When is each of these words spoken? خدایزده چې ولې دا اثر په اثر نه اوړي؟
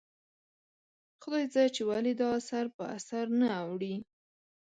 خدایزده 1.23 1.65
چې 1.75 1.81
ولې 1.89 2.13
دا 2.19 2.29
اثر 2.39 2.65
په 2.75 2.83
اثر 2.97 3.25
نه 3.39 3.47
اوړي؟ 3.61 3.95